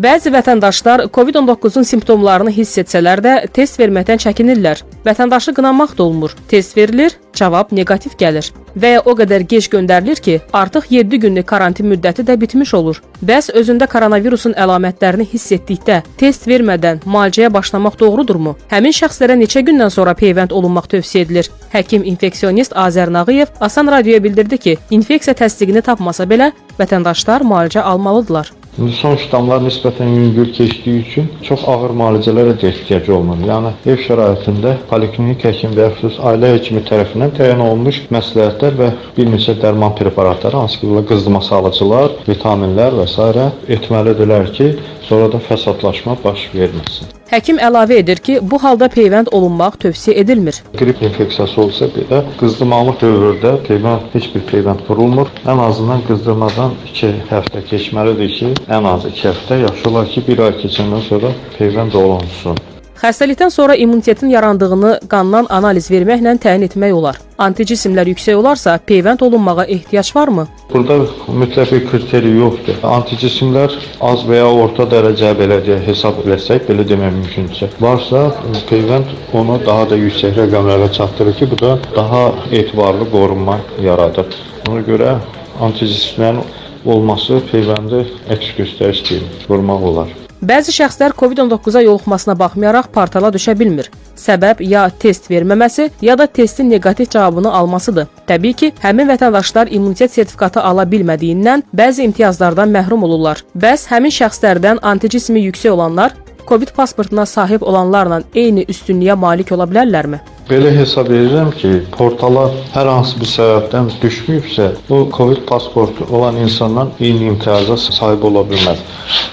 [0.00, 4.80] Bəzi vətəndaşlar COVID-19-un simptomlarını hiss etsələr də test verməkdən çəkinirlər.
[5.04, 6.32] Vətəndaşı qınamaq da olmur.
[6.48, 11.46] Test verilir, cavab neqativ gəlir və ya o qədər gec göndərilir ki, artıq 7 günlük
[11.46, 13.00] karantin müddəti də bitmiş olur.
[13.26, 18.54] Bəs özündə koronavirusun əlamətlərini hiss etdikdə test vermədən müalicəyə başlamaq doğrudurmu?
[18.70, 21.50] Həmin şəxslərə neçə gündən sonra peyvənd olunmaq tövsiyə edilir?
[21.74, 28.59] Həkim infeksionist Azər Nağıyev Asan radioya bildirdi ki, infeksiya təsdiqini tapmasa belə vətəndaşlar müalicə almalıdırlar.
[28.78, 33.42] İndi son ştamlar nisbətən yüngül keçdiyi üçün çox ağır müalicələrə də ehtiyac olmur.
[33.48, 38.90] Yəni ev şəraitində poliklinik həkim və ya xüsusi ailə həkimi tərəfindən təyin olunmuş məsləhətlər və
[39.18, 43.48] bir neçə dərman preparatları, hansı ki, qızdırma sağlıcılar, vitaminlər və s.
[43.78, 44.74] etməlidirlər ki,
[45.08, 47.19] sonra da fəsadlaşma baş verməsin.
[47.30, 50.56] Həkim əlavə edir ki, bu halda peyvənd olunmaq tövsiyə edilmir.
[50.80, 55.30] Qrip infeksiyası olsa belə qızdırmalı dövrdə peyvənd heç bir peyvənd vurulmur.
[55.46, 60.44] Ən azından qızdırmadan 2 həftə keçməlidir ki, ən az 2 həftə, yaxşı olar ki, 1
[60.48, 62.58] ay keçəndən sonra peyvənd olunsun.
[63.00, 67.16] Xəstəlikdən sonra immunitetin yarandığını qandan analiz verməklə təyin etmək olar.
[67.40, 70.44] Anticismlər yüksək olarsa, peyvənd olunmağa ehtiyac varmı?
[70.72, 70.98] Burada
[71.40, 72.76] mütləq bir kriteriya yoxdur.
[72.98, 73.78] Anticismlər
[74.10, 77.72] az və ya orta dərəcə belə deyə hesab etsək, belə demək mümkündür.
[77.80, 78.26] Varsa,
[78.68, 84.28] peyvənd onu daha da yüksək rəqəmlərə çatdırır ki, bu da daha etibarlı qorunma yaradır.
[84.68, 85.16] Ona görə
[85.64, 86.44] anticismlərin
[86.84, 88.04] olması peyvəndi
[88.36, 90.18] əks göstəriş deyil, vurmaq olar.
[90.40, 93.90] Bəzi şəxslər COVID-19-a yoluxmasına baxmayaraq portala düşə bilmir.
[94.16, 98.06] Səbəb ya test verməməsi, ya da testin neqativ cavabını almasıdır.
[98.28, 103.44] Təbii ki, həmin vətəndaşlar immunitet sertifikatı ala bilmədiyindən bəzi imtiyazlardan məhrum olurlar.
[103.52, 106.16] Bəs həmin şəxslərdən anticismi yüksək olanlar
[106.50, 110.18] COVID pasportuna sahib olanlarla eyni üstünlüyə malik ola bilərlərmi?
[110.48, 116.90] Belə hesab edirəm ki, portala hər hansı bir səbəbdən düşməyibsə, bu COVID pasportu olan insandan
[116.98, 118.82] eyni imtiyaza sahib ola bilməz.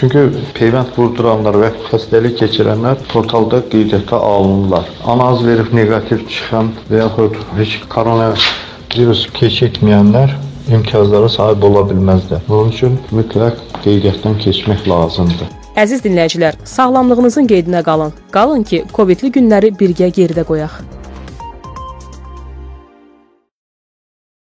[0.00, 0.24] Çünki
[0.56, 4.88] peyvənd vurduranlar və xəstəlik keçirənlər portalda qeydiyyata alınırlar.
[5.04, 10.38] Analiz verib neqativ çıxan və yaxud heç koronavirus keçirtməyənlər
[10.72, 12.46] imtiyazlara sahib ola bilməzlər.
[12.48, 15.58] Bunun üçün mütləq qeydiyyatdan keçmək lazımdır.
[15.72, 18.10] Əziz dinləyicilər, sağlamlığınızın qeydinə qalın.
[18.34, 20.74] Qalın ki, Covidli günləri birgə geridə qoyaq.